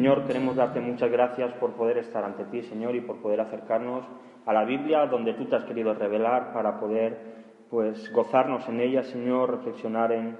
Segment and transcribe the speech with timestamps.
[0.00, 4.02] Señor, queremos darte muchas gracias por poder estar ante ti, Señor, y por poder acercarnos
[4.46, 7.18] a la Biblia, donde tú te has querido revelar para poder,
[7.68, 10.38] pues, gozarnos en ella, Señor, reflexionar en,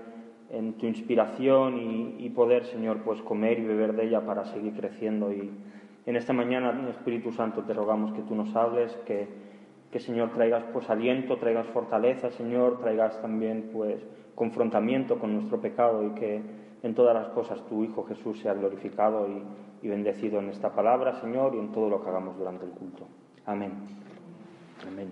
[0.48, 1.76] en tu inspiración
[2.18, 5.30] y, poder, Señor, pues, comer y beber de ella para seguir creciendo.
[5.30, 5.50] Y
[6.06, 9.28] en esta mañana, Espíritu Santo, te rogamos que tú nos hables, que,
[9.92, 14.02] que Señor, traigas, pues, aliento, traigas fortaleza, Señor, traigas también, pues,
[14.34, 19.26] confrontamiento con nuestro pecado y que en todas las cosas tu Hijo Jesús sea glorificado
[19.82, 23.06] y, bendecido en esta palabra, Señor, y en todo lo que hagamos durante el culto.
[23.46, 23.72] Amén.
[24.86, 25.10] Amén.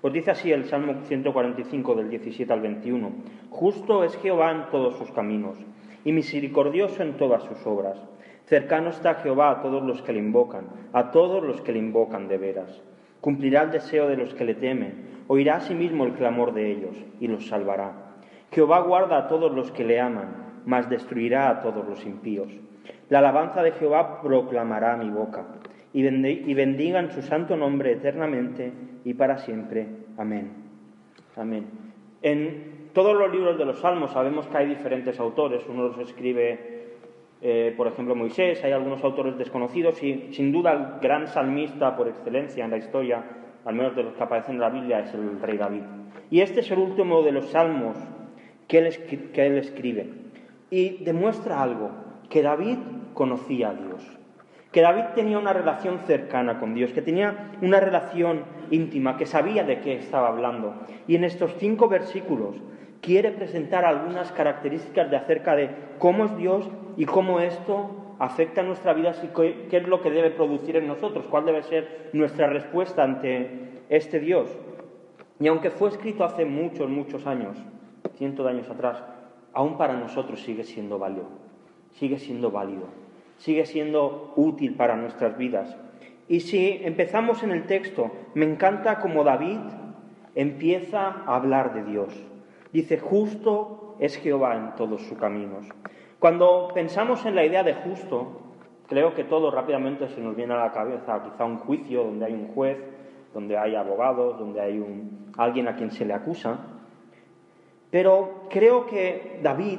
[0.00, 3.10] Pues dice así el Salmo 145 del 17 al 21.
[3.50, 5.56] Justo es Jehová en todos sus caminos
[6.04, 7.98] y misericordioso en todas sus obras.
[8.46, 12.28] Cercano está Jehová a todos los que le invocan, a todos los que le invocan
[12.28, 12.82] de veras.
[13.20, 16.70] Cumplirá el deseo de los que le temen, oirá a sí mismo el clamor de
[16.70, 18.14] ellos y los salvará.
[18.52, 22.52] Jehová guarda a todos los que le aman, mas destruirá a todos los impíos.
[23.08, 25.46] La alabanza de Jehová proclamará mi boca,
[25.94, 28.70] y bendigan su santo nombre eternamente
[29.04, 29.88] y para siempre.
[30.18, 30.52] Amén.
[31.36, 31.64] Amén.
[32.20, 35.64] En todos los libros de los Salmos sabemos que hay diferentes autores.
[35.66, 36.96] Uno los escribe,
[37.40, 42.08] eh, por ejemplo, Moisés, hay algunos autores desconocidos y sin duda el gran salmista por
[42.08, 43.24] excelencia en la historia,
[43.64, 45.82] al menos de los que aparecen en la Biblia, es el rey David.
[46.30, 47.96] Y este es el último de los salmos
[48.68, 50.10] que él, escribe.
[50.70, 51.90] Y demuestra algo,
[52.28, 52.78] que David
[53.14, 54.18] conocía a Dios,
[54.72, 59.64] que David tenía una relación cercana con Dios, que tenía una relación íntima, que sabía
[59.64, 60.74] de qué estaba hablando.
[61.06, 62.56] Y en estos cinco versículos
[63.00, 68.92] quiere presentar algunas características de acerca de cómo es Dios y cómo esto afecta nuestra
[68.92, 73.04] vida y qué es lo que debe producir en nosotros, cuál debe ser nuestra respuesta
[73.04, 74.50] ante este Dios.
[75.40, 77.56] Y aunque fue escrito hace muchos, muchos años,
[78.16, 79.02] cientos de años atrás,
[79.58, 81.24] aún para nosotros sigue siendo válido,
[81.90, 82.84] sigue siendo válido,
[83.38, 85.76] sigue siendo útil para nuestras vidas.
[86.28, 89.58] Y si empezamos en el texto, me encanta como David
[90.36, 92.14] empieza a hablar de Dios.
[92.72, 95.66] Dice, justo es Jehová en todos sus caminos.
[96.20, 98.40] Cuando pensamos en la idea de justo,
[98.86, 102.32] creo que todo rápidamente se nos viene a la cabeza quizá un juicio donde hay
[102.32, 102.78] un juez,
[103.34, 104.80] donde hay abogados, donde hay
[105.36, 106.77] alguien a quien se le acusa.
[107.90, 109.78] Pero creo que David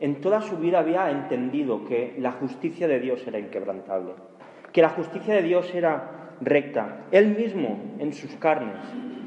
[0.00, 4.12] en toda su vida había entendido que la justicia de Dios era inquebrantable,
[4.72, 7.04] que la justicia de Dios era recta.
[7.10, 8.78] Él mismo, en sus carnes,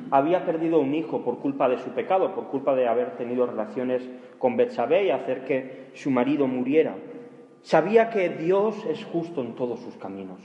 [0.09, 4.07] había perdido un hijo por culpa de su pecado, por culpa de haber tenido relaciones
[4.39, 6.95] con Betsabé y hacer que su marido muriera.
[7.61, 10.39] Sabía que Dios es justo en todos sus caminos,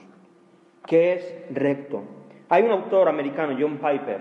[0.86, 2.02] que es recto.
[2.48, 4.20] Hay un autor americano, John Piper,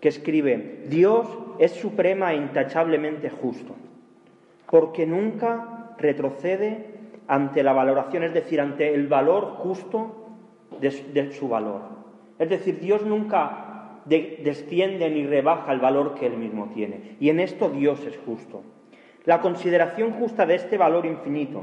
[0.00, 1.26] que escribe, Dios
[1.58, 3.74] es suprema e intachablemente justo,
[4.70, 6.86] porque nunca retrocede
[7.26, 10.28] ante la valoración, es decir, ante el valor justo
[10.80, 11.82] de, su valor.
[12.38, 17.16] Es decir, Dios nunca desciende ni rebaja el valor que Él mismo tiene.
[17.20, 18.62] Y en esto Dios es justo.
[19.24, 21.62] La consideración justa de este valor infinito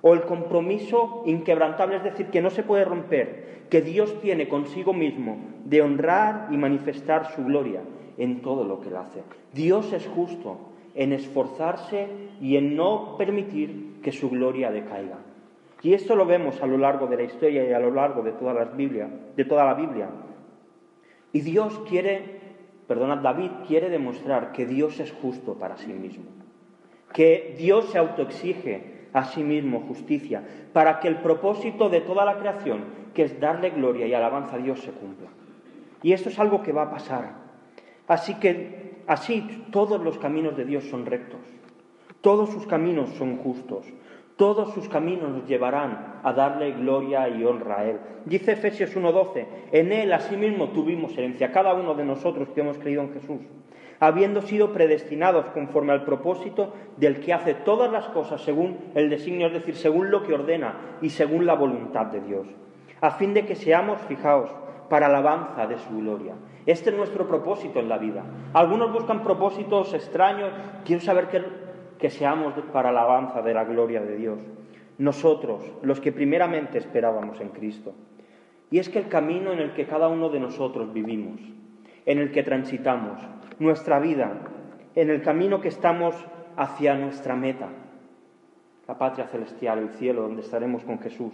[0.00, 4.92] o el compromiso inquebrantable, es decir, que no se puede romper, que Dios tiene consigo
[4.92, 7.82] mismo de honrar y manifestar su gloria
[8.18, 9.22] en todo lo que él hace.
[9.52, 10.58] Dios es justo
[10.94, 12.08] en esforzarse
[12.40, 15.18] y en no permitir que su gloria decaiga.
[15.80, 18.32] Y esto lo vemos a lo largo de la historia y a lo largo de
[18.32, 20.08] toda la Biblia, de toda la Biblia.
[21.32, 22.40] Y Dios quiere,
[22.88, 26.24] perdonad, David quiere demostrar que Dios es justo para sí mismo,
[27.12, 30.42] que Dios se autoexige a sí mismo justicia,
[30.72, 34.58] para que el propósito de toda la creación, que es darle gloria y alabanza a
[34.58, 35.28] Dios, se cumpla.
[36.02, 37.47] Y esto es algo que va a pasar.
[38.08, 41.40] Así que así todos los caminos de Dios son rectos,
[42.20, 43.86] todos sus caminos son justos,
[44.36, 48.00] todos sus caminos nos llevarán a darle gloria y honra a Él.
[48.24, 53.02] Dice Efesios 1.12, en Él asimismo tuvimos herencia, cada uno de nosotros que hemos creído
[53.02, 53.40] en Jesús
[54.00, 59.48] habiendo sido predestinados conforme al propósito del que hace todas las cosas según el designio,
[59.48, 62.46] es decir, según lo que ordena y según la voluntad de Dios,
[63.00, 64.50] a fin de que seamos, fijaos,
[64.88, 66.34] para alabanza de su gloria.
[66.66, 68.24] Este es nuestro propósito en la vida.
[68.52, 70.50] Algunos buscan propósitos extraños,
[70.84, 71.42] quiero saber que,
[71.98, 74.38] que seamos para alabanza de la gloria de Dios.
[74.98, 77.94] Nosotros, los que primeramente esperábamos en Cristo.
[78.70, 81.40] Y es que el camino en el que cada uno de nosotros vivimos,
[82.04, 83.18] en el que transitamos,
[83.58, 84.32] nuestra vida,
[84.94, 86.14] en el camino que estamos
[86.56, 87.68] hacia nuestra meta,
[88.86, 91.32] la patria celestial, el cielo, donde estaremos con Jesús,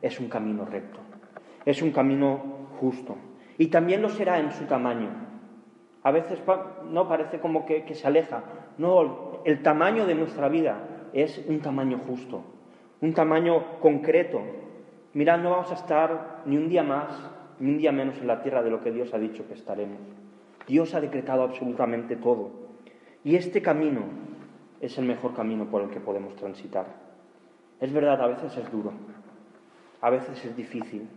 [0.00, 1.00] es un camino recto,
[1.64, 3.16] es un camino justo.
[3.58, 5.08] Y también lo será en su tamaño.
[6.02, 6.40] A veces
[6.90, 8.42] no parece como que, que se aleja.
[8.78, 10.78] No, el tamaño de nuestra vida
[11.12, 12.42] es un tamaño justo,
[13.00, 14.40] un tamaño concreto.
[15.14, 17.08] Mirad, no vamos a estar ni un día más,
[17.58, 19.98] ni un día menos en la tierra de lo que Dios ha dicho que estaremos.
[20.66, 22.50] Dios ha decretado absolutamente todo.
[23.24, 24.02] Y este camino
[24.80, 26.86] es el mejor camino por el que podemos transitar.
[27.80, 28.92] Es verdad, a veces es duro,
[30.00, 31.08] a veces es difícil,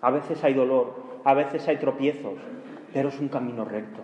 [0.00, 0.94] a veces hay dolor,
[1.24, 2.34] a veces hay tropiezos,
[2.92, 4.02] pero es un camino recto,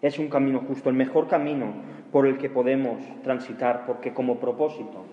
[0.00, 1.72] es un camino justo, el mejor camino
[2.10, 5.04] por el que podemos transitar, porque como propósito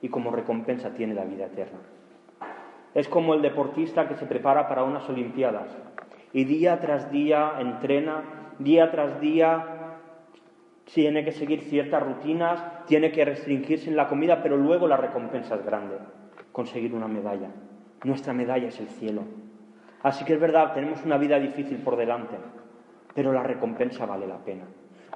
[0.00, 1.78] y como recompensa tiene la vida eterna.
[2.94, 5.76] Es como el deportista que se prepara para unas Olimpiadas
[6.32, 8.22] y día tras día entrena,
[8.58, 9.72] día tras día
[10.92, 15.54] tiene que seguir ciertas rutinas, tiene que restringirse en la comida, pero luego la recompensa
[15.54, 15.96] es grande,
[16.50, 17.48] conseguir una medalla.
[18.04, 19.22] Nuestra medalla es el cielo.
[20.02, 22.36] Así que es verdad, tenemos una vida difícil por delante,
[23.14, 24.64] pero la recompensa vale la pena,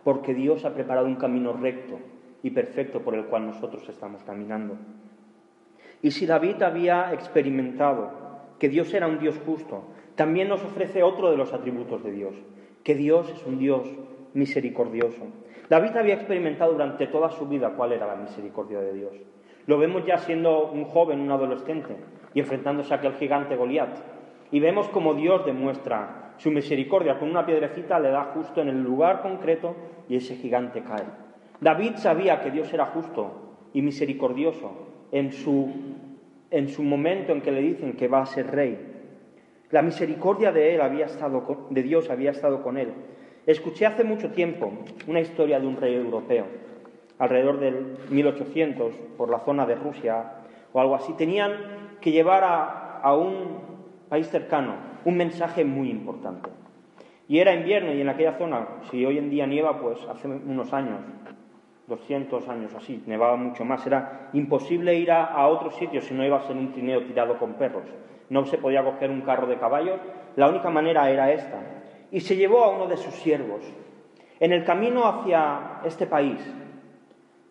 [0.05, 1.99] porque Dios ha preparado un camino recto
[2.43, 4.77] y perfecto por el cual nosotros estamos caminando.
[6.03, 8.11] Y si David había experimentado
[8.59, 9.85] que Dios era un Dios justo,
[10.15, 12.35] también nos ofrece otro de los atributos de Dios,
[12.85, 13.89] que Dios es un Dios
[14.35, 15.27] misericordioso.
[15.69, 19.13] David había experimentado durante toda su vida cuál era la misericordia de Dios.
[19.67, 21.97] Lo vemos ya siendo un joven, un adolescente,
[22.35, 23.99] y enfrentándose a aquel gigante Goliat.
[24.51, 27.19] Y vemos como Dios demuestra su misericordia.
[27.19, 29.75] Con una piedrecita le da justo en el lugar concreto
[30.09, 31.05] y ese gigante cae.
[31.61, 34.73] David sabía que Dios era justo y misericordioso
[35.13, 35.71] en su,
[36.51, 38.79] en su momento en que le dicen que va a ser rey.
[39.71, 42.93] La misericordia de él había estado de Dios había estado con él.
[43.47, 44.73] Escuché hace mucho tiempo
[45.07, 46.47] una historia de un rey europeo,
[47.19, 50.33] alrededor del 1800, por la zona de Rusia
[50.73, 51.13] o algo así.
[51.15, 51.53] Tenían
[52.01, 53.76] que llevar a un
[54.17, 56.49] país cercano un mensaje muy importante.
[57.29, 60.73] Y era invierno y en aquella zona, si hoy en día nieva, pues hace unos
[60.73, 61.01] años,
[61.87, 63.87] 200 años así, nevaba mucho más.
[63.87, 67.55] Era imposible ir a, a otros sitios si no ibas en un trineo tirado con
[67.55, 67.85] perros.
[68.31, 70.01] No se podía coger un carro de caballos.
[70.35, 71.61] La única manera era esta,
[72.11, 73.71] y se llevó a uno de sus siervos.
[74.41, 76.41] En el camino hacia este país,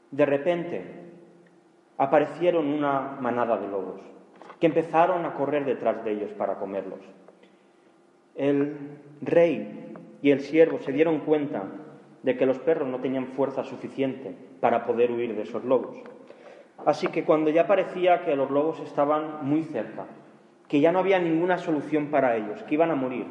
[0.10, 0.84] de repente,
[2.00, 4.16] aparecieron una manada de lobos
[4.66, 7.00] empezaron a correr detrás de ellos para comerlos.
[8.36, 8.78] El
[9.22, 11.64] rey y el siervo se dieron cuenta
[12.24, 15.98] de que los perros no tenían fuerza suficiente para poder huir de esos lobos.
[16.86, 20.06] Así que cuando ya parecía que los lobos estaban muy cerca,
[20.68, 23.26] que ya no había ninguna solución para ellos, que iban a morir,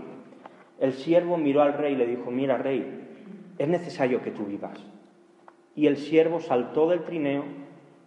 [0.80, 3.04] el siervo miró al rey y le dijo, mira rey,
[3.58, 4.78] es necesario que tú vivas.
[5.74, 7.44] Y el siervo saltó del trineo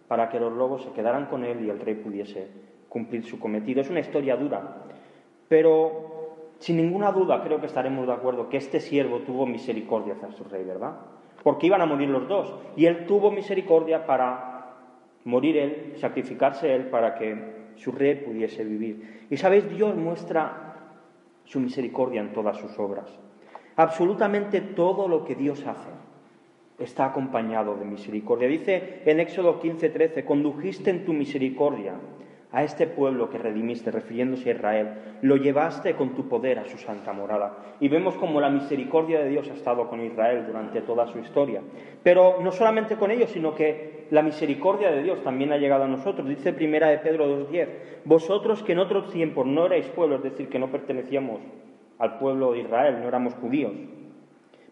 [0.08, 2.48] para que los lobos se quedaran con él y el rey pudiese
[2.88, 3.80] cumplir su cometido.
[3.80, 4.84] Es una historia dura,
[5.48, 6.18] pero
[6.58, 10.44] sin ninguna duda creo que estaremos de acuerdo que este siervo tuvo misericordia hacia su
[10.44, 10.96] rey, ¿verdad?
[11.42, 14.74] Porque iban a morir los dos y él tuvo misericordia para
[15.24, 19.26] morir él, sacrificarse él para que su rey pudiese vivir.
[19.30, 20.68] Y sabéis, Dios muestra
[21.44, 23.06] su misericordia en todas sus obras.
[23.76, 25.90] Absolutamente todo lo que Dios hace
[26.78, 28.48] está acompañado de misericordia.
[28.48, 31.94] Dice en Éxodo 15:13, condujiste en tu misericordia
[32.50, 34.88] a este pueblo que redimiste, refiriéndose a Israel,
[35.20, 37.58] lo llevaste con tu poder a su santa morada.
[37.78, 41.60] Y vemos como la misericordia de Dios ha estado con Israel durante toda su historia.
[42.02, 45.88] Pero no solamente con ellos, sino que la misericordia de Dios también ha llegado a
[45.88, 46.26] nosotros.
[46.26, 47.68] Dice primera de Pedro 2.10,
[48.04, 51.40] vosotros que en otros tiempos no erais pueblo, es decir, que no pertenecíamos
[51.98, 53.72] al pueblo de Israel, no éramos judíos,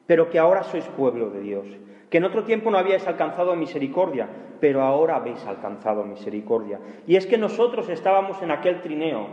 [0.07, 1.67] pero que ahora sois pueblo de Dios
[2.11, 4.29] que en otro tiempo no habíais alcanzado misericordia,
[4.61, 6.81] pero ahora habéis alcanzado misericordia.
[7.07, 9.27] Y es que nosotros estábamos en aquel trineo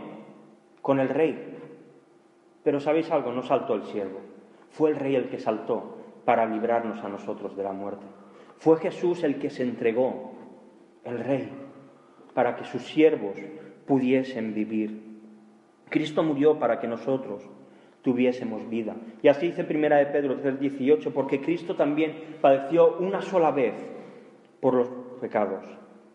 [0.82, 1.58] con el rey.
[2.62, 4.20] Pero sabéis algo, no saltó el siervo.
[4.70, 8.06] Fue el rey el que saltó para librarnos a nosotros de la muerte.
[8.58, 10.32] Fue Jesús el que se entregó,
[11.04, 11.52] el rey,
[12.32, 13.38] para que sus siervos
[13.86, 15.20] pudiesen vivir.
[15.90, 17.48] Cristo murió para que nosotros
[18.04, 18.94] tuviésemos vida.
[19.22, 23.74] Y así dice Primera de Pedro 3:18, porque Cristo también padeció una sola vez
[24.60, 24.88] por los
[25.20, 25.64] pecados,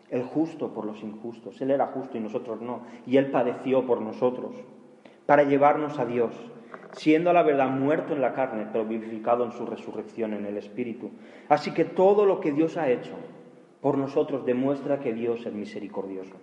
[0.08, 1.60] el justo por los injustos.
[1.60, 4.54] Él era justo y nosotros no, y Él padeció por nosotros,
[5.26, 6.32] para llevarnos a Dios,
[6.92, 10.56] siendo a la verdad muerto en la carne, pero vivificado en su resurrección en el
[10.58, 11.10] Espíritu.
[11.48, 13.16] Así que todo lo que Dios ha hecho
[13.80, 16.36] por nosotros demuestra que Dios es misericordioso.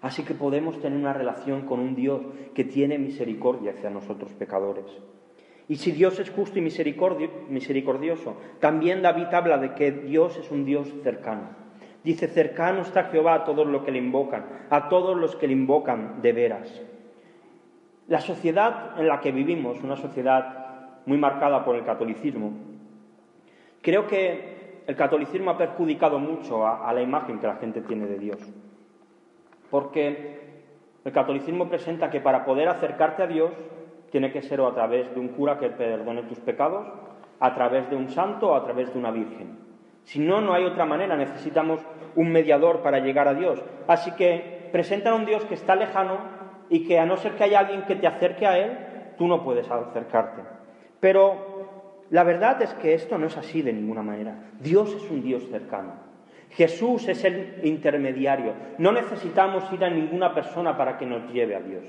[0.00, 2.22] Así que podemos tener una relación con un Dios
[2.54, 4.86] que tiene misericordia hacia nosotros pecadores.
[5.68, 10.64] Y si Dios es justo y misericordioso, también David habla de que Dios es un
[10.64, 11.50] Dios cercano.
[12.02, 15.52] Dice, cercano está Jehová a todos los que le invocan, a todos los que le
[15.52, 16.82] invocan de veras.
[18.06, 22.52] La sociedad en la que vivimos, una sociedad muy marcada por el catolicismo,
[23.82, 28.06] creo que el catolicismo ha perjudicado mucho a, a la imagen que la gente tiene
[28.06, 28.38] de Dios.
[29.70, 30.40] Porque
[31.04, 33.52] el catolicismo presenta que para poder acercarte a Dios
[34.10, 36.86] tiene que ser a través de un cura que perdone tus pecados,
[37.40, 39.58] a través de un santo o a través de una virgen.
[40.04, 41.80] Si no, no hay otra manera, necesitamos
[42.16, 43.62] un mediador para llegar a Dios.
[43.86, 46.18] Así que presentan un Dios que está lejano
[46.70, 48.78] y que a no ser que haya alguien que te acerque a Él,
[49.18, 50.42] tú no puedes acercarte.
[51.00, 54.50] Pero la verdad es que esto no es así de ninguna manera.
[54.60, 56.07] Dios es un Dios cercano.
[56.50, 58.54] Jesús es el intermediario.
[58.78, 61.84] No necesitamos ir a ninguna persona para que nos lleve a Dios.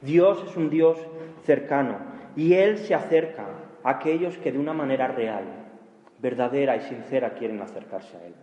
[0.00, 0.98] Dios es un Dios
[1.44, 1.98] cercano
[2.36, 3.46] y Él se acerca
[3.82, 5.44] a aquellos que de una manera real,
[6.18, 8.34] verdadera y sincera quieren acercarse a Él.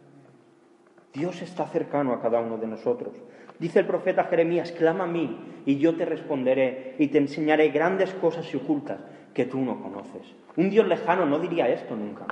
[1.13, 3.13] Dios está cercano a cada uno de nosotros.
[3.59, 8.13] Dice el profeta Jeremías, clama a mí y yo te responderé y te enseñaré grandes
[8.15, 8.99] cosas y ocultas
[9.33, 10.33] que tú no conoces.
[10.55, 12.25] Un Dios lejano no diría esto nunca.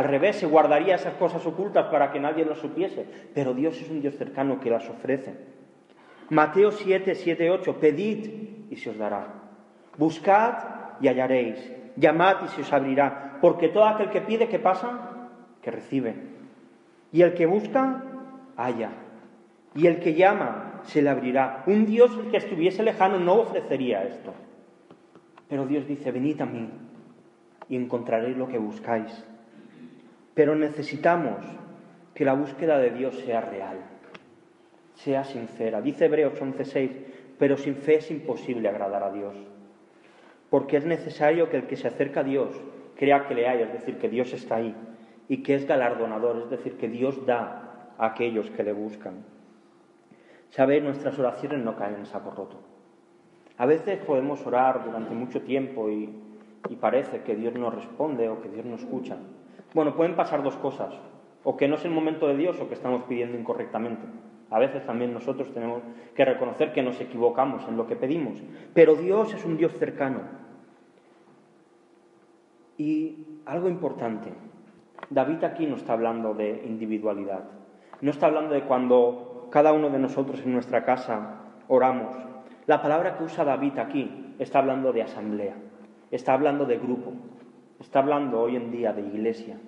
[0.00, 3.04] Al revés, se guardaría esas cosas ocultas para que nadie lo supiese,
[3.34, 5.34] pero Dios es un Dios cercano que las ofrece.
[6.30, 8.30] Mateo 7, 7, 8, pedid
[8.70, 9.26] y se os dará.
[9.98, 10.54] Buscad
[11.02, 11.70] y hallaréis.
[11.96, 13.36] Llamad y se os abrirá.
[13.42, 15.28] Porque todo aquel que pide, ¿qué pasa?
[15.60, 16.14] Que recibe.
[17.12, 18.02] Y el que busca,
[18.56, 18.92] halla.
[19.74, 21.62] Y el que llama, se le abrirá.
[21.66, 24.32] Un Dios que estuviese lejano no ofrecería esto.
[25.46, 26.70] Pero Dios dice, venid a mí
[27.68, 29.26] y encontraréis lo que buscáis.
[30.40, 31.36] Pero necesitamos
[32.14, 33.76] que la búsqueda de Dios sea real,
[34.94, 35.82] sea sincera.
[35.82, 36.92] Dice Hebreos 11:6,
[37.38, 39.36] pero sin fe es imposible agradar a Dios,
[40.48, 42.58] porque es necesario que el que se acerca a Dios
[42.96, 44.74] crea que le hay, es decir, que Dios está ahí,
[45.28, 49.22] y que es galardonador, es decir, que Dios da a aquellos que le buscan.
[50.48, 52.62] Sabéis, nuestras oraciones no caen en saco roto.
[53.58, 56.08] A veces podemos orar durante mucho tiempo y,
[56.70, 59.18] y parece que Dios no responde o que Dios no escucha.
[59.72, 60.92] Bueno, pueden pasar dos cosas,
[61.44, 64.02] o que no es el momento de Dios o que estamos pidiendo incorrectamente.
[64.50, 65.82] A veces también nosotros tenemos
[66.14, 68.42] que reconocer que nos equivocamos en lo que pedimos,
[68.74, 70.22] pero Dios es un Dios cercano.
[72.76, 74.32] Y algo importante,
[75.08, 77.44] David aquí no está hablando de individualidad,
[78.00, 82.16] no está hablando de cuando cada uno de nosotros en nuestra casa oramos.
[82.66, 85.54] La palabra que usa David aquí está hablando de asamblea,
[86.10, 87.12] está hablando de grupo,
[87.80, 89.58] está hablando hoy en día de iglesia.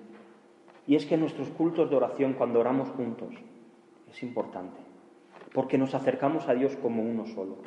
[0.87, 3.33] Y es que nuestros cultos de oración, cuando oramos juntos,
[4.09, 4.79] es importante,
[5.53, 7.57] porque nos acercamos a Dios como uno solo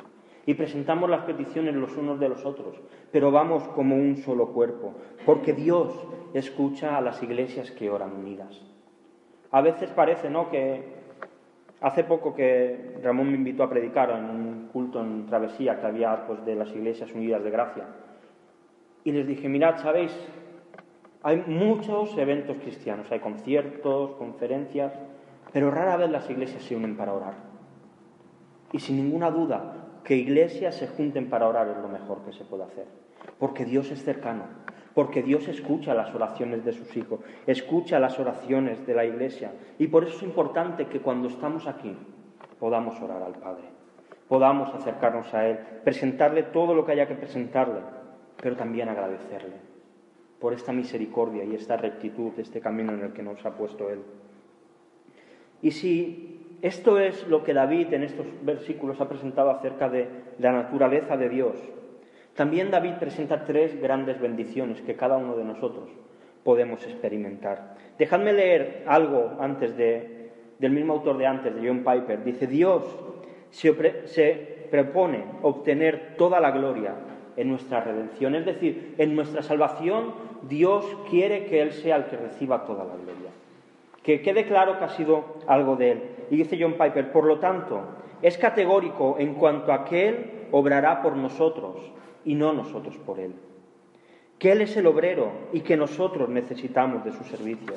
[0.47, 2.79] y presentamos las peticiones los unos de los otros,
[3.11, 4.93] pero vamos como un solo cuerpo,
[5.25, 5.93] porque Dios
[6.33, 8.61] escucha a las iglesias que oran unidas.
[9.51, 10.95] A veces parece, ¿no?, que
[11.81, 16.25] hace poco que Ramón me invitó a predicar en un culto en travesía que había
[16.25, 17.83] pues, de las iglesias unidas de gracia,
[19.07, 20.11] y les dije, mirad, ¿sabéis?
[21.23, 24.91] Hay muchos eventos cristianos, hay conciertos, conferencias,
[25.53, 27.35] pero rara vez las iglesias se unen para orar.
[28.73, 32.43] Y sin ninguna duda, que iglesias se junten para orar es lo mejor que se
[32.43, 32.83] puede hacer,
[33.39, 34.43] porque Dios es cercano,
[34.93, 39.87] porque Dios escucha las oraciones de sus hijos, escucha las oraciones de la iglesia, y
[39.87, 41.95] por eso es importante que cuando estamos aquí
[42.59, 43.69] podamos orar al Padre,
[44.27, 47.95] podamos acercarnos a Él, presentarle todo lo que haya que presentarle
[48.41, 49.55] pero también agradecerle
[50.39, 53.99] por esta misericordia y esta rectitud, este camino en el que nos ha puesto Él.
[55.61, 60.07] Y si esto es lo que David en estos versículos ha presentado acerca de
[60.39, 61.55] la naturaleza de Dios,
[62.35, 65.89] también David presenta tres grandes bendiciones que cada uno de nosotros
[66.43, 67.75] podemos experimentar.
[67.97, 70.29] Dejadme leer algo antes de,
[70.59, 72.23] del mismo autor de antes, de John Piper.
[72.23, 72.83] Dice, Dios
[73.49, 76.93] se, se propone obtener toda la gloria
[77.37, 78.35] en nuestra redención.
[78.35, 80.13] Es decir, en nuestra salvación
[80.49, 83.29] Dios quiere que Él sea el que reciba toda la gloria.
[84.03, 86.03] Que quede claro que ha sido algo de Él.
[86.31, 87.81] Y dice John Piper, por lo tanto,
[88.21, 91.77] es categórico en cuanto a que Él obrará por nosotros
[92.25, 93.33] y no nosotros por Él.
[94.39, 97.73] Que Él es el obrero y que nosotros necesitamos de su servicio.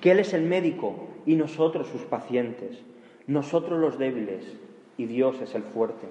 [0.00, 2.82] Que Él es el médico y nosotros sus pacientes.
[3.26, 4.56] Nosotros los débiles
[4.96, 6.06] y Dios es el fuerte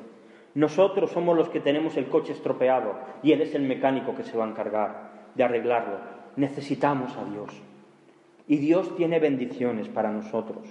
[0.56, 4.38] nosotros somos los que tenemos el coche estropeado y Él es el mecánico que se
[4.38, 5.98] va a encargar de arreglarlo.
[6.36, 7.50] Necesitamos a Dios.
[8.48, 10.68] Y Dios tiene bendiciones para nosotros.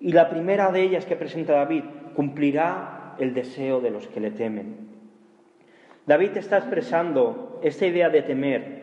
[0.00, 1.84] Y la primera de ellas que presenta David
[2.14, 4.86] cumplirá el deseo de los que le temen.
[6.06, 8.82] David está expresando esta idea de temer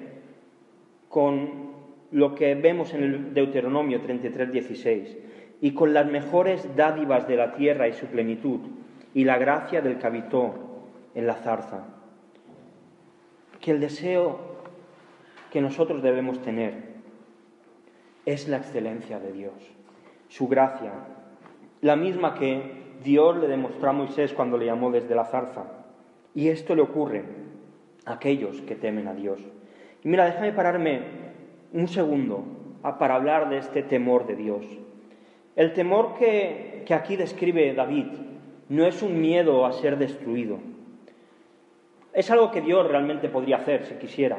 [1.07, 1.71] con
[2.11, 5.17] lo que vemos en el Deuteronomio 33, 16
[5.61, 8.59] y con las mejores dádivas de la tierra y su plenitud
[9.13, 10.53] y la gracia del que habitó
[11.15, 11.85] en la zarza.
[13.59, 14.39] Que el deseo
[15.51, 16.93] que nosotros debemos tener
[18.25, 19.53] es la excelencia de Dios,
[20.29, 20.91] su gracia,
[21.81, 25.65] la misma que Dios le demostró a Moisés cuando le llamó desde la zarza.
[26.33, 27.23] Y esto le ocurre
[28.05, 29.39] a aquellos que temen a Dios.
[30.03, 31.01] Y mira, déjame pararme
[31.71, 32.43] un segundo
[32.97, 34.65] para hablar de este temor de Dios.
[35.55, 38.07] El temor que, que aquí describe David
[38.69, 40.59] no es un miedo a ser destruido.
[42.13, 44.37] Es algo que Dios realmente podría hacer si quisiera,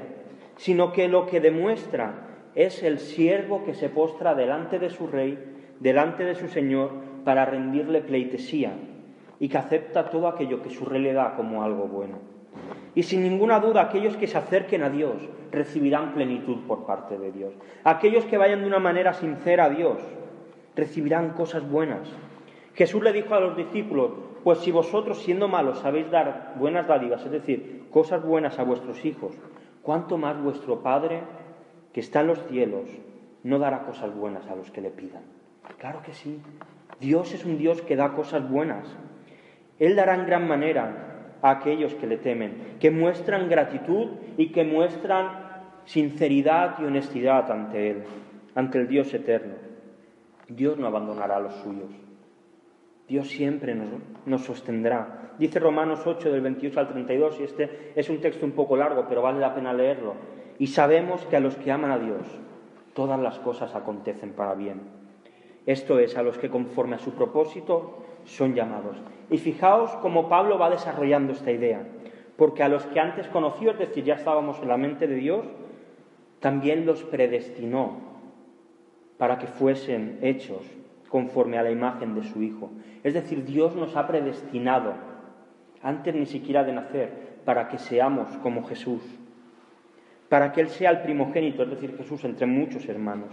[0.56, 5.38] sino que lo que demuestra es el siervo que se postra delante de su rey,
[5.80, 6.90] delante de su señor,
[7.24, 8.74] para rendirle pleitesía
[9.40, 12.18] y que acepta todo aquello que su rey le da como algo bueno.
[12.94, 15.16] Y sin ninguna duda, aquellos que se acerquen a Dios
[15.50, 17.52] recibirán plenitud por parte de Dios.
[17.82, 19.98] Aquellos que vayan de una manera sincera a Dios
[20.76, 22.08] recibirán cosas buenas.
[22.74, 24.10] Jesús le dijo a los discípulos,
[24.42, 29.04] pues si vosotros siendo malos sabéis dar buenas dádivas, es decir, cosas buenas a vuestros
[29.04, 29.32] hijos,
[29.82, 31.22] ¿cuánto más vuestro Padre
[31.92, 32.90] que está en los cielos
[33.44, 35.22] no dará cosas buenas a los que le pidan?
[35.78, 36.40] Claro que sí.
[37.00, 38.86] Dios es un Dios que da cosas buenas.
[39.78, 44.64] Él dará en gran manera a aquellos que le temen, que muestran gratitud y que
[44.64, 45.44] muestran
[45.84, 48.04] sinceridad y honestidad ante Él,
[48.54, 49.54] ante el Dios eterno.
[50.48, 52.03] Dios no abandonará a los suyos.
[53.08, 53.74] Dios siempre
[54.24, 55.32] nos, sostendrá.
[55.38, 59.04] Dice Romanos 8 del 28 al 32, y este es un texto un poco largo,
[59.08, 60.14] pero vale la pena leerlo.
[60.58, 62.26] Y sabemos que a los que aman a Dios,
[62.94, 64.80] todas las cosas acontecen para bien.
[65.66, 68.96] Esto es, a los que conforme a su propósito son llamados.
[69.30, 71.86] Y fijaos cómo Pablo va desarrollando esta idea,
[72.36, 75.44] porque a los que antes conoció, es decir, ya estábamos en la mente de Dios,
[76.40, 77.98] también los predestinó
[79.18, 80.62] para que fuesen hechos
[81.14, 82.72] conforme a la imagen de su Hijo.
[83.04, 84.94] Es decir, Dios nos ha predestinado,
[85.80, 89.00] antes ni siquiera de nacer, para que seamos como Jesús,
[90.28, 93.32] para que Él sea el primogénito, es decir, Jesús entre muchos hermanos.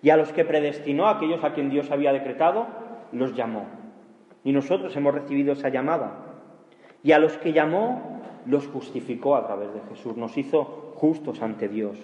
[0.00, 2.68] Y a los que predestinó, aquellos a quien Dios había decretado,
[3.12, 3.66] los llamó.
[4.42, 6.24] Y nosotros hemos recibido esa llamada.
[7.02, 11.68] Y a los que llamó, los justificó a través de Jesús, nos hizo justos ante
[11.68, 11.98] Dios.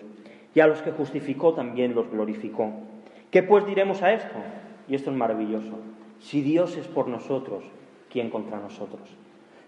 [0.55, 2.71] Y a los que justificó también los glorificó.
[3.31, 4.37] ¿Qué pues diremos a esto?
[4.89, 5.79] Y esto es maravilloso.
[6.19, 7.65] Si Dios es por nosotros,
[8.11, 9.17] ¿quién contra nosotros?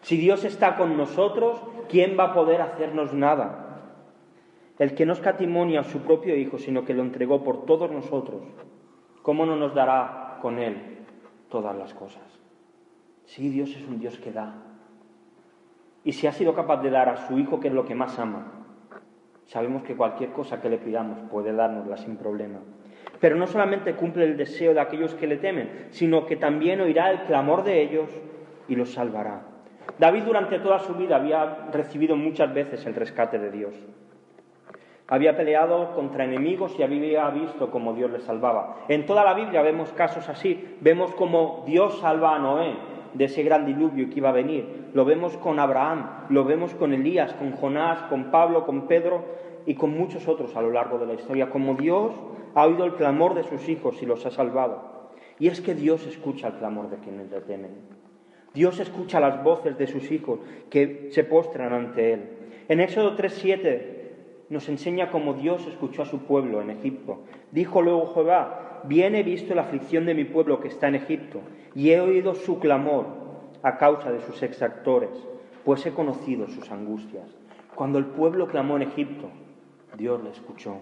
[0.02, 3.64] Si Dios está con nosotros, ¿quién va a poder hacernos nada?
[4.78, 8.42] El que no escatimonia a su propio Hijo, sino que lo entregó por todos nosotros,
[9.22, 10.98] ¿cómo no nos dará con Él
[11.48, 12.22] todas las cosas?
[13.24, 14.54] Sí, Dios es un Dios que da.
[16.04, 18.18] Y si ha sido capaz de dar a su Hijo, que es lo que más
[18.18, 18.52] ama,
[19.46, 22.60] sabemos que cualquier cosa que le pidamos puede dárnosla sin problema.
[23.20, 27.10] Pero no solamente cumple el deseo de aquellos que le temen, sino que también oirá
[27.10, 28.08] el clamor de ellos
[28.68, 29.42] y los salvará.
[29.98, 33.74] David durante toda su vida había recibido muchas veces el rescate de Dios.
[35.08, 38.84] Había peleado contra enemigos y había visto cómo Dios le salvaba.
[38.88, 40.76] En toda la Biblia vemos casos así.
[40.82, 42.74] Vemos cómo Dios salva a Noé
[43.14, 44.90] de ese gran diluvio que iba a venir.
[44.92, 49.24] Lo vemos con Abraham, lo vemos con Elías, con Jonás, con Pablo, con Pedro
[49.68, 51.50] y con muchos otros a lo largo de la historia.
[51.50, 52.14] Como Dios
[52.54, 55.10] ha oído el clamor de sus hijos y los ha salvado.
[55.38, 57.72] Y es que Dios escucha el clamor de quienes le temen.
[58.54, 62.28] Dios escucha las voces de sus hijos que se postran ante Él.
[62.68, 67.18] En Éxodo 3:7 nos enseña cómo Dios escuchó a su pueblo en Egipto.
[67.52, 71.40] Dijo luego Jehová, bien he visto la aflicción de mi pueblo que está en Egipto,
[71.74, 73.04] y he oído su clamor
[73.62, 75.10] a causa de sus exactores,
[75.62, 77.28] pues he conocido sus angustias.
[77.74, 79.28] Cuando el pueblo clamó en Egipto,
[79.96, 80.80] Dios le escuchó.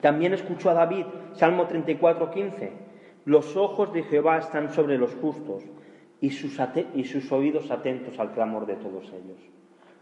[0.00, 2.72] También escuchó a David, Salmo 34, 15.
[3.26, 5.62] Los ojos de Jehová están sobre los justos
[6.20, 9.38] y sus, oídos atentos al clamor de todos ellos.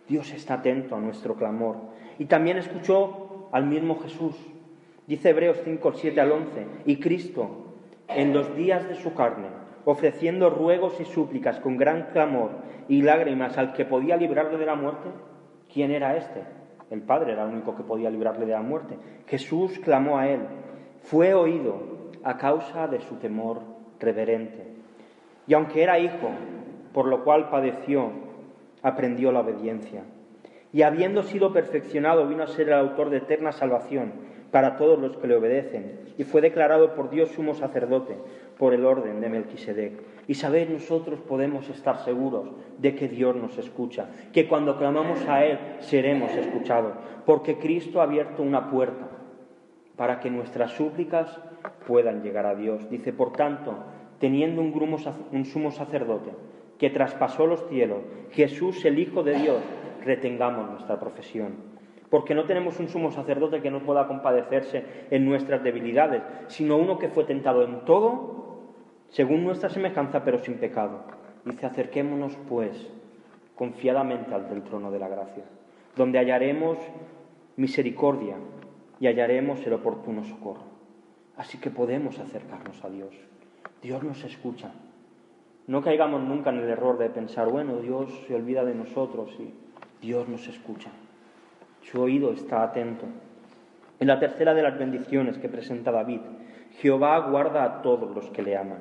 [0.09, 1.77] Dios está atento a nuestro clamor.
[2.19, 4.37] Y también escuchó al mismo Jesús.
[5.07, 6.67] Dice Hebreos 5, 7 al 11.
[6.87, 7.75] Y Cristo,
[8.09, 9.49] en los días de su carne,
[9.85, 12.51] ofreciendo ruegos y súplicas con gran clamor
[12.89, 15.09] y lágrimas al que podía librarle de la muerte,
[15.73, 16.58] ¿quién era este?
[16.91, 18.97] El Padre era el único que podía librarle de la muerte.
[19.27, 20.41] Jesús clamó a él.
[21.03, 23.61] Fue oído a causa de su temor
[24.01, 24.67] reverente.
[25.47, 26.31] Y aunque era hijo,
[26.93, 28.11] por lo cual padeció,
[28.83, 30.05] aprendió la obediencia.
[30.73, 34.13] Y habiendo sido perfeccionado, vino a ser el autor de eterna salvación
[34.51, 38.17] para todos los que le obedecen, y fue declarado por Dios sumo sacerdote
[38.59, 39.93] por el orden de Melquisedec.
[40.27, 45.45] Y sabéis, nosotros podemos estar seguros de que Dios nos escucha, que cuando clamamos a
[45.45, 49.09] Él seremos escuchados, porque Cristo ha abierto una puerta
[49.97, 51.39] para que nuestras súplicas
[51.87, 52.89] puedan llegar a Dios.
[52.89, 53.75] Dice, por tanto,
[54.19, 56.31] teniendo un sumo sacerdote,
[56.79, 57.99] que traspasó los cielos,
[58.31, 59.61] Jesús el Hijo de Dios,
[60.05, 61.78] retengamos nuestra profesión.
[62.11, 66.99] Porque no tenemos un sumo sacerdote que no pueda compadecerse en nuestras debilidades, sino uno
[66.99, 68.63] que fue tentado en todo,
[69.11, 71.05] según nuestra semejanza, pero sin pecado.
[71.45, 72.91] Dice, acerquémonos pues
[73.55, 75.45] confiadamente al del trono de la gracia,
[75.97, 76.79] donde hallaremos
[77.57, 78.37] misericordia
[79.01, 80.63] y hallaremos el oportuno socorro.
[81.37, 83.15] Así que podemos acercarnos a Dios.
[83.83, 84.71] Dios nos escucha.
[85.67, 89.53] No caigamos nunca en el error de pensar, bueno, Dios se olvida de nosotros y
[90.01, 90.91] Dios nos escucha.
[91.91, 93.07] Su oído está atento.
[93.99, 96.21] En la tercera de las bendiciones que presenta David,
[96.81, 98.81] Jehová guarda a todos los que le aman,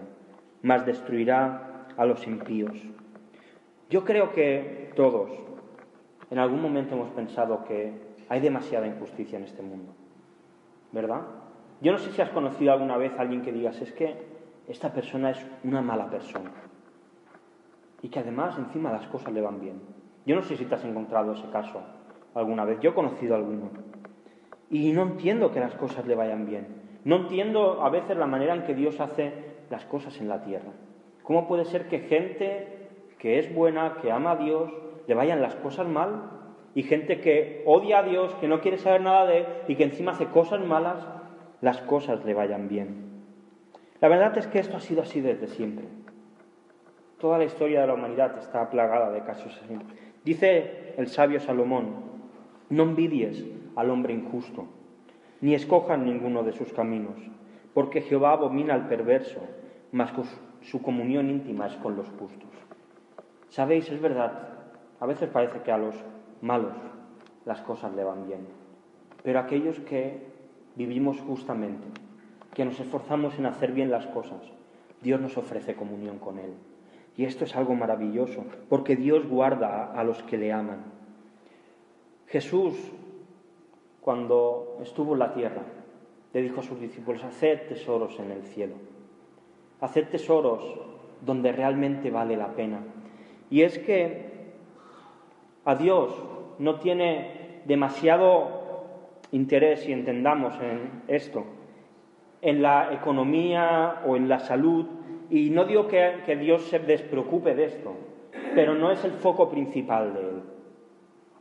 [0.62, 2.78] mas destruirá a los impíos.
[3.90, 5.32] Yo creo que todos
[6.30, 7.94] en algún momento hemos pensado que
[8.28, 9.94] hay demasiada injusticia en este mundo,
[10.92, 11.22] ¿verdad?
[11.80, 14.18] Yo no sé si has conocido alguna vez a alguien que digas, es que
[14.68, 16.52] esta persona es una mala persona
[18.02, 19.80] y que además encima las cosas le van bien.
[20.26, 21.82] Yo no sé si te has encontrado ese caso
[22.38, 23.70] alguna vez, yo he conocido alguno
[24.70, 26.68] y no entiendo que las cosas le vayan bien.
[27.04, 29.32] No entiendo a veces la manera en que Dios hace
[29.70, 30.72] las cosas en la tierra.
[31.24, 34.72] ¿Cómo puede ser que gente que es buena, que ama a Dios,
[35.08, 36.32] le vayan las cosas mal?
[36.76, 39.86] Y gente que odia a Dios, que no quiere saber nada de Él y que
[39.86, 41.08] encima hace cosas malas,
[41.62, 43.08] las cosas le vayan bien.
[44.00, 45.86] La verdad es que esto ha sido así desde siempre.
[47.20, 49.76] Toda la historia de la humanidad está plagada de casos así.
[50.24, 52.17] Dice el sabio Salomón,
[52.70, 54.66] no envidies al hombre injusto,
[55.42, 57.18] ni escojan ninguno de sus caminos,
[57.74, 59.42] porque Jehová abomina al perverso,
[59.92, 60.12] mas
[60.62, 62.50] su comunión íntima es con los justos.
[63.50, 64.50] Sabéis, es verdad,
[65.00, 65.96] a veces parece que a los
[66.42, 66.74] malos
[67.46, 68.48] las cosas le van bien,
[69.24, 70.28] pero aquellos que
[70.76, 71.88] vivimos justamente,
[72.54, 74.42] que nos esforzamos en hacer bien las cosas,
[75.02, 76.54] Dios nos ofrece comunión con Él.
[77.16, 80.97] Y esto es algo maravilloso, porque Dios guarda a los que le aman.
[82.28, 82.74] Jesús
[84.02, 85.64] cuando estuvo en la tierra,
[86.34, 88.76] le dijo a sus discípulos, haced tesoros en el cielo,
[89.82, 90.64] haced tesoros
[91.22, 92.80] donde realmente vale la pena.
[93.50, 94.28] Y es que
[95.66, 96.14] a Dios
[96.60, 98.86] no tiene demasiado
[99.32, 101.44] interés, si entendamos en esto,
[102.42, 104.86] en la economía o en la salud,
[105.30, 107.94] y no digo que, que Dios se despreocupe de esto,
[108.56, 110.27] pero no es el foco principal de.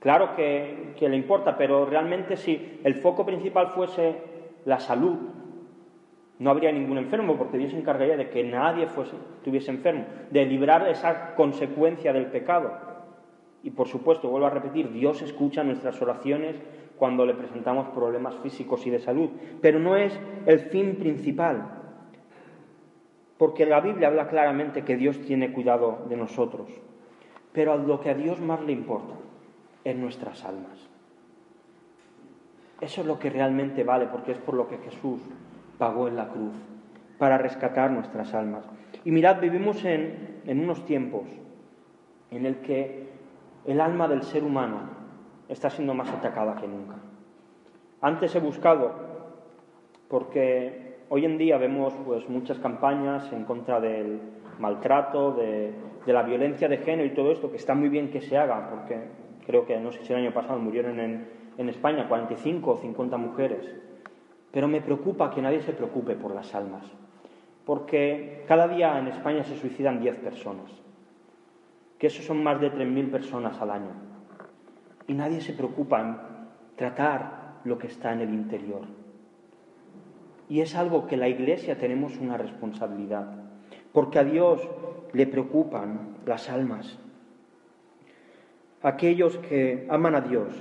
[0.01, 4.17] Claro que, le importa, pero realmente si el foco principal fuese
[4.65, 5.17] la salud,
[6.39, 10.45] no habría ningún enfermo, porque Dios se encargaría de que nadie fuese, estuviese enfermo, de
[10.45, 12.73] librar esa consecuencia del pecado.
[13.63, 16.57] Y por supuesto, vuelvo a repetir, Dios escucha nuestras oraciones
[16.99, 19.31] cuando le presentamos problemas físicos y de salud,
[19.63, 21.71] pero no es el fin principal,
[23.39, 26.69] porque la Biblia habla claramente que Dios tiene cuidado de nosotros,
[27.53, 29.15] pero a lo que a Dios más le importa
[29.87, 30.89] en nuestras almas.
[32.81, 35.21] Eso es lo que realmente vale, porque es por lo que Jesús
[35.79, 36.55] pagó en la cruz,
[37.19, 38.69] para rescatar nuestras almas.
[39.05, 41.23] Y mirad, vivimos en, en unos tiempos
[42.33, 43.09] en el que
[43.65, 44.81] el alma del ser humano
[45.49, 46.97] está siendo más atacada que nunca.
[48.01, 48.93] Antes he buscado,
[50.09, 54.21] porque hoy en día vemos pues, muchas campañas en contra del
[54.59, 55.73] maltrato, de,
[56.05, 58.69] de la violencia de género y todo esto, que está muy bien que se haga,
[58.69, 62.79] porque creo que no sé si el año pasado murieron en, en España 45 o
[62.79, 63.75] 50 mujeres.
[64.51, 66.85] Pero me preocupa que nadie se preocupe por las almas,
[67.65, 70.71] porque cada día en España se suicidan 10 personas,
[71.99, 73.93] que eso son más de 3.000 personas al año.
[75.07, 76.17] Y nadie se preocupa en
[76.77, 78.83] tratar lo que está en el interior.
[80.49, 83.27] Y es algo que la Iglesia tenemos una responsabilidad,
[83.93, 84.69] porque a Dios
[85.13, 86.99] le preocupan las almas.
[88.83, 90.55] Aquellos que aman a Dios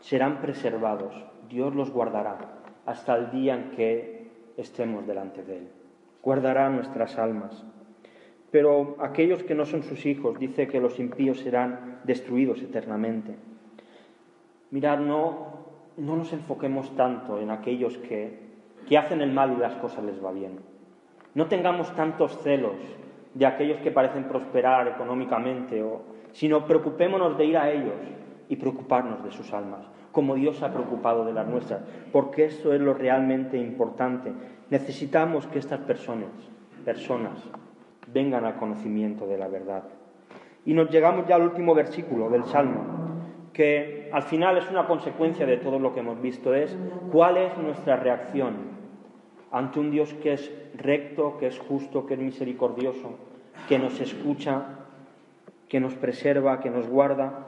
[0.00, 1.14] serán preservados,
[1.48, 2.38] Dios los guardará
[2.86, 5.68] hasta el día en que estemos delante de Él.
[6.22, 7.64] Guardará nuestras almas.
[8.50, 13.36] Pero aquellos que no son sus hijos, dice que los impíos serán destruidos eternamente.
[14.72, 15.66] Mirad, no,
[15.96, 18.38] no nos enfoquemos tanto en aquellos que,
[18.88, 20.58] que hacen el mal y las cosas les va bien.
[21.34, 22.76] No tengamos tantos celos
[23.34, 28.00] de aquellos que parecen prosperar económicamente o, sino preocupémonos de ir a ellos
[28.48, 32.80] y preocuparnos de sus almas, como Dios ha preocupado de las nuestras, porque eso es
[32.80, 34.32] lo realmente importante.
[34.70, 36.30] Necesitamos que estas personas,
[36.84, 37.42] personas,
[38.12, 39.84] vengan al conocimiento de la verdad.
[40.64, 42.84] Y nos llegamos ya al último versículo del Salmo,
[43.52, 46.76] que al final es una consecuencia de todo lo que hemos visto, es
[47.12, 48.70] cuál es nuestra reacción
[49.52, 53.18] ante un Dios que es recto, que es justo, que es misericordioso,
[53.68, 54.79] que nos escucha
[55.70, 57.46] que nos preserva, que nos guarda.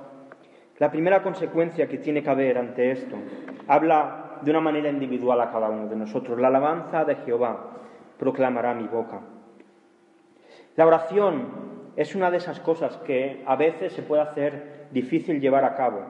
[0.79, 3.17] La primera consecuencia que tiene que haber ante esto
[3.67, 6.39] habla de una manera individual a cada uno de nosotros.
[6.41, 7.73] La alabanza de Jehová
[8.19, 9.21] proclamará mi boca.
[10.77, 11.49] La oración
[11.97, 16.03] es una de esas cosas que a veces se puede hacer difícil llevar a cabo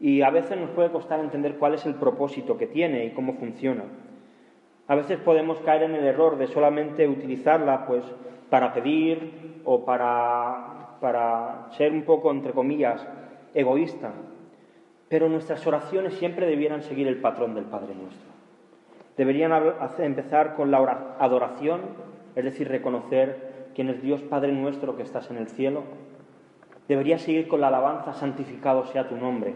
[0.00, 3.34] y a veces nos puede costar entender cuál es el propósito que tiene y cómo
[3.34, 3.84] funciona.
[4.86, 8.04] A veces podemos caer en el error de solamente utilizarla pues
[8.50, 13.06] para pedir o para, para ser un poco, entre comillas,
[13.54, 14.12] egoísta.
[15.08, 18.28] Pero nuestras oraciones siempre debieran seguir el patrón del Padre nuestro.
[19.16, 19.52] Deberían
[19.98, 21.80] empezar con la adoración,
[22.36, 25.82] es decir, reconocer quién es Dios Padre nuestro que estás en el cielo.
[26.86, 29.54] Debería seguir con la alabanza, santificado sea tu nombre.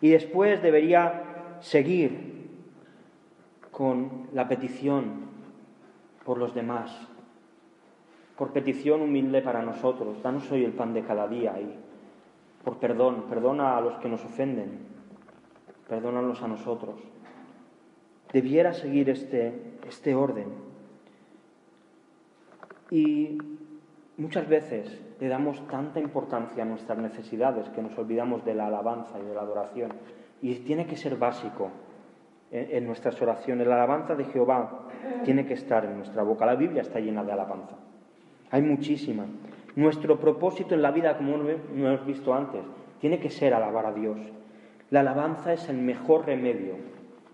[0.00, 1.22] Y después debería
[1.60, 2.36] seguir
[3.70, 5.26] con la petición
[6.24, 7.08] por los demás,
[8.36, 11.78] por petición humilde para nosotros, danos hoy el pan de cada día y
[12.66, 14.80] por perdón, perdona a los que nos ofenden,
[15.88, 17.00] perdónanos a nosotros.
[18.32, 20.48] Debiera seguir este, este orden.
[22.90, 23.38] Y
[24.16, 29.18] muchas veces le damos tanta importancia a nuestras necesidades que nos olvidamos de la alabanza
[29.18, 29.92] y de la adoración.
[30.42, 31.70] Y tiene que ser básico
[32.50, 33.66] en, nuestras oraciones.
[33.66, 34.88] La alabanza de Jehová
[35.24, 36.44] tiene que estar en nuestra boca.
[36.46, 37.76] La Biblia está llena de alabanza.
[38.56, 39.26] Hay muchísima.
[39.74, 42.62] Nuestro propósito en la vida, como no hemos visto antes,
[43.02, 44.16] tiene que ser alabar a Dios.
[44.88, 46.76] La alabanza es el mejor remedio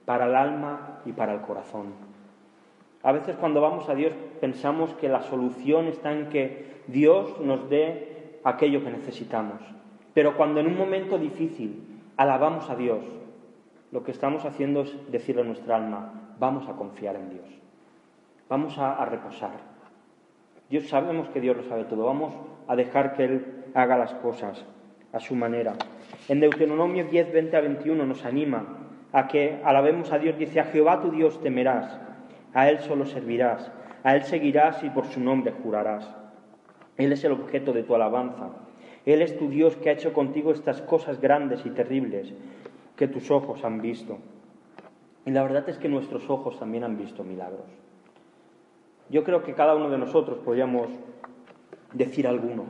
[0.04, 1.92] para el alma y para el corazón.
[3.04, 7.70] A veces cuando vamos a Dios pensamos que la solución está en que Dios nos
[7.70, 9.60] dé aquello que necesitamos.
[10.14, 13.04] Pero cuando en un momento difícil alabamos a Dios,
[13.92, 17.46] lo que estamos haciendo es decirle a nuestra alma, vamos a confiar en Dios,
[18.48, 19.71] vamos a, reposar.
[20.72, 22.32] Dios sabemos que Dios lo sabe todo, vamos
[22.66, 24.64] a dejar que Él haga las cosas
[25.12, 25.74] a su manera.
[26.30, 28.78] En Deuteronomio 10, 20 a 21 nos anima
[29.12, 32.00] a que alabemos a Dios, dice, a Jehová tu Dios temerás,
[32.54, 33.70] a Él solo servirás,
[34.02, 36.08] a Él seguirás y por su nombre jurarás.
[36.96, 38.48] Él es el objeto de tu alabanza.
[39.04, 42.32] Él es tu Dios que ha hecho contigo estas cosas grandes y terribles
[42.96, 44.20] que tus ojos han visto.
[45.26, 47.66] Y la verdad es que nuestros ojos también han visto milagros.
[49.10, 50.88] Yo creo que cada uno de nosotros podríamos
[51.92, 52.64] decir alguno.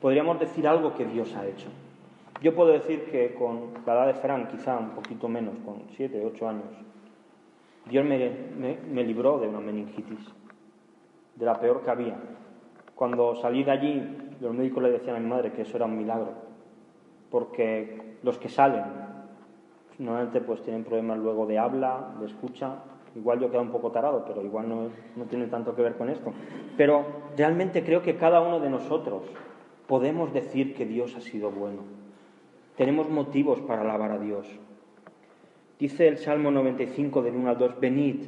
[0.00, 1.68] Podríamos decir algo que Dios ha hecho.
[2.42, 6.24] Yo puedo decir que con la edad de Fran, quizá un poquito menos, con siete,
[6.24, 6.70] ocho años,
[7.86, 10.20] Dios me, me libró de una meningitis,
[11.34, 12.16] de la peor que había.
[12.94, 15.98] Cuando salí de allí, los médicos le decían a mi madre que eso era un
[15.98, 16.32] milagro,
[17.30, 18.84] porque los que salen
[20.00, 22.76] normalmente pues tienen problemas luego de habla, de escucha.
[23.16, 26.10] Igual yo quedo un poco tarado, pero igual no, no tiene tanto que ver con
[26.10, 26.32] esto.
[26.76, 27.04] Pero
[27.36, 29.24] realmente creo que cada uno de nosotros
[29.86, 31.82] podemos decir que Dios ha sido bueno.
[32.76, 34.46] Tenemos motivos para alabar a Dios.
[35.78, 38.22] Dice el Salmo 95 del 1 al 2, venid,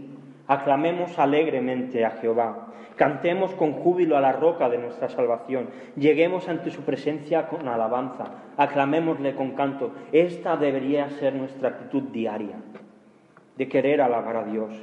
[0.48, 5.68] aclamemos alegremente a Jehová Cantemos con júbilo a la roca de nuestra salvación.
[5.96, 8.26] Lleguemos ante su presencia con alabanza.
[8.56, 9.92] Aclamémosle con canto.
[10.12, 12.56] Esta debería ser nuestra actitud diaria,
[13.62, 14.74] de querer alabar a Dios.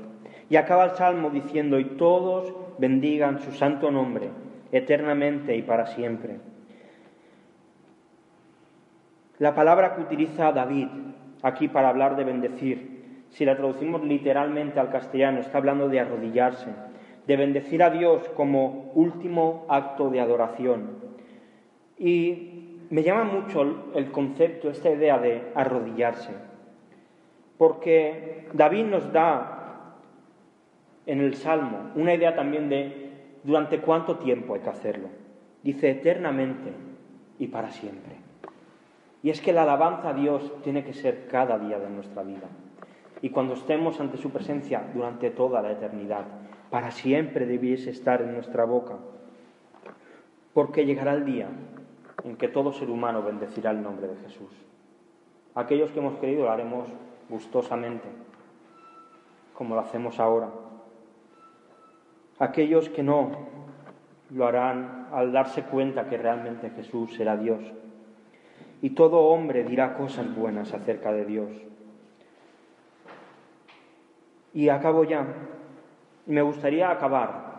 [0.49, 4.29] Y acaba el salmo diciendo, y todos bendigan su santo nombre,
[4.71, 6.37] eternamente y para siempre.
[9.37, 10.87] La palabra que utiliza David
[11.41, 16.69] aquí para hablar de bendecir, si la traducimos literalmente al castellano, está hablando de arrodillarse
[17.27, 20.97] de bendecir a Dios como último acto de adoración.
[21.97, 26.31] Y me llama mucho el concepto, esta idea de arrodillarse,
[27.59, 29.97] porque David nos da
[31.05, 33.11] en el Salmo una idea también de
[33.43, 35.09] durante cuánto tiempo hay que hacerlo.
[35.61, 36.71] Dice eternamente
[37.37, 38.15] y para siempre.
[39.21, 42.47] Y es que la alabanza a Dios tiene que ser cada día de nuestra vida.
[43.21, 46.23] Y cuando estemos ante su presencia durante toda la eternidad
[46.69, 48.95] para siempre debiese estar en nuestra boca,
[50.53, 51.49] porque llegará el día
[52.23, 54.53] en que todo ser humano bendecirá el nombre de Jesús.
[55.55, 56.87] Aquellos que hemos creído lo haremos
[57.29, 58.07] gustosamente,
[59.53, 60.49] como lo hacemos ahora.
[62.39, 63.31] Aquellos que no
[64.29, 67.63] lo harán al darse cuenta que realmente Jesús será Dios.
[68.81, 71.51] Y todo hombre dirá cosas buenas acerca de Dios.
[74.53, 75.25] Y acabo ya
[76.25, 77.49] me gustaría acabar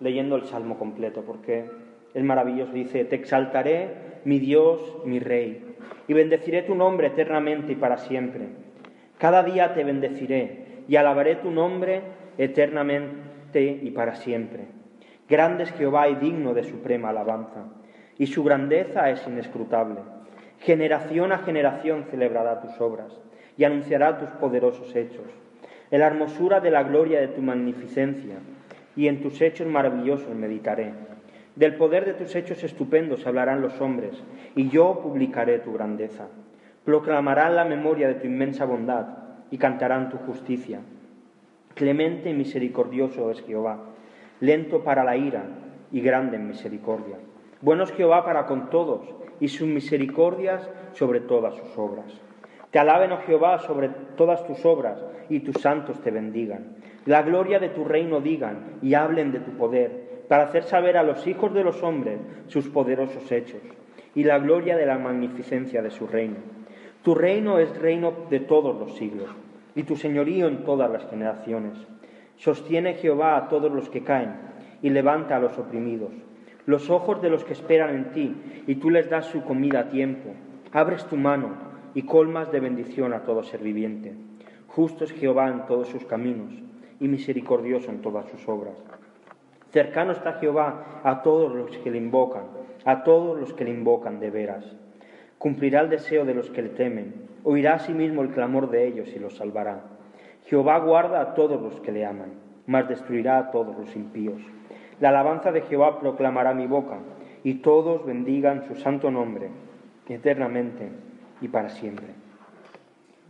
[0.00, 1.70] leyendo el Salmo completo, porque
[2.14, 2.72] es maravilloso.
[2.72, 5.76] Dice, te exaltaré, mi Dios, mi Rey,
[6.08, 8.48] y bendeciré tu nombre eternamente y para siempre.
[9.20, 12.00] Cada día te bendeciré y alabaré tu nombre
[12.38, 14.64] eternamente y para siempre.
[15.28, 17.66] Grande es Jehová y digno de suprema alabanza,
[18.16, 20.00] y su grandeza es inescrutable.
[20.60, 23.12] Generación a generación celebrará tus obras
[23.58, 25.26] y anunciará tus poderosos hechos
[25.90, 28.36] en la hermosura de la gloria de tu magnificencia
[28.96, 30.92] y en tus hechos maravillosos meditaré.
[31.56, 34.22] Del poder de tus hechos estupendos hablarán los hombres,
[34.56, 36.28] y yo publicaré tu grandeza.
[36.84, 39.06] Proclamarán la memoria de tu inmensa bondad,
[39.50, 40.80] y cantarán tu justicia.
[41.74, 43.80] Clemente y misericordioso es Jehová,
[44.40, 45.44] lento para la ira
[45.92, 47.16] y grande en misericordia.
[47.60, 49.02] Bueno es Jehová para con todos,
[49.40, 52.20] y sus misericordias sobre todas sus obras.
[52.70, 56.76] Te alaben, oh Jehová, sobre todas tus obras, y tus santos te bendigan.
[57.06, 61.02] La gloria de tu reino digan, y hablen de tu poder, para hacer saber a
[61.02, 63.60] los hijos de los hombres sus poderosos hechos,
[64.14, 66.59] y la gloria de la magnificencia de su reino.
[67.02, 69.30] Tu reino es reino de todos los siglos,
[69.74, 71.78] y tu señorío en todas las generaciones.
[72.36, 74.34] Sostiene Jehová a todos los que caen,
[74.82, 76.12] y levanta a los oprimidos.
[76.66, 78.36] Los ojos de los que esperan en ti,
[78.66, 80.30] y tú les das su comida a tiempo.
[80.72, 84.14] Abres tu mano y colmas de bendición a todo ser viviente.
[84.68, 86.52] Justo es Jehová en todos sus caminos
[87.00, 88.76] y misericordioso en todas sus obras.
[89.70, 92.44] Cercano está Jehová a todos los que le invocan,
[92.84, 94.64] a todos los que le invocan de veras.
[95.40, 99.08] Cumplirá el deseo de los que le temen, oirá a sí el clamor de ellos
[99.16, 99.80] y los salvará.
[100.44, 102.34] Jehová guarda a todos los que le aman,
[102.66, 104.42] mas destruirá a todos los impíos.
[105.00, 106.98] La alabanza de Jehová proclamará mi boca,
[107.42, 109.48] y todos bendigan su santo nombre
[110.10, 110.90] eternamente
[111.40, 112.08] y para siempre.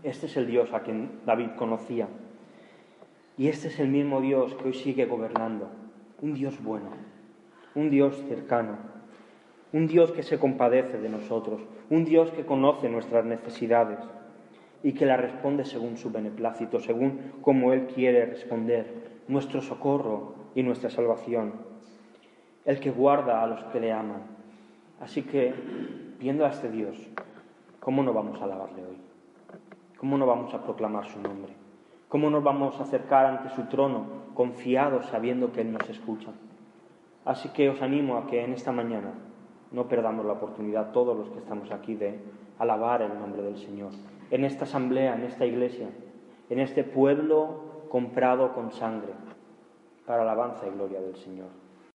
[0.02, 2.08] Este es el Dios a quien David conocía.
[3.38, 5.70] Y este es el mismo Dios que hoy sigue gobernando.
[6.20, 6.90] Un Dios bueno,
[7.76, 8.78] un Dios cercano,
[9.72, 13.98] un Dios que se compadece de nosotros, un Dios que conoce nuestras necesidades
[14.82, 20.62] y que la responde según su beneplácito, según como Él quiere responder, nuestro socorro y
[20.62, 21.52] nuestra salvación,
[22.64, 24.22] el que guarda a los que le aman.
[25.00, 25.54] Así que,
[26.18, 26.96] viendo a este Dios,
[27.78, 28.96] ¿cómo no vamos a alabarle hoy?
[29.98, 31.52] ¿Cómo no vamos a proclamar su nombre?
[32.08, 36.30] ¿Cómo nos vamos a acercar ante su trono confiados sabiendo que Él nos escucha?
[37.24, 39.12] Así que os animo a que en esta mañana
[39.72, 42.18] no perdamos la oportunidad, todos los que estamos aquí, de
[42.58, 43.90] alabar el nombre del Señor.
[44.30, 45.88] En esta asamblea, en esta iglesia,
[46.48, 49.12] en este pueblo comprado con sangre,
[50.06, 51.59] para alabanza y gloria del Señor.